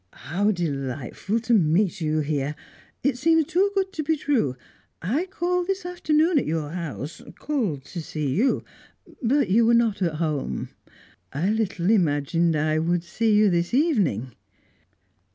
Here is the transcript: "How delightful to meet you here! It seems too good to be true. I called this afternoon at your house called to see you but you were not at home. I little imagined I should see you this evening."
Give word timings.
"How 0.31 0.49
delightful 0.49 1.39
to 1.41 1.53
meet 1.53 2.01
you 2.01 2.21
here! 2.21 2.55
It 3.03 3.19
seems 3.19 3.45
too 3.45 3.69
good 3.75 3.93
to 3.93 4.01
be 4.01 4.15
true. 4.17 4.55
I 4.99 5.27
called 5.27 5.67
this 5.67 5.85
afternoon 5.85 6.39
at 6.39 6.47
your 6.47 6.71
house 6.71 7.21
called 7.37 7.83
to 7.85 8.01
see 8.01 8.31
you 8.33 8.63
but 9.21 9.51
you 9.51 9.63
were 9.63 9.75
not 9.75 10.01
at 10.01 10.15
home. 10.15 10.69
I 11.31 11.51
little 11.51 11.91
imagined 11.91 12.55
I 12.55 12.77
should 12.83 13.03
see 13.03 13.31
you 13.35 13.51
this 13.51 13.75
evening." 13.75 14.31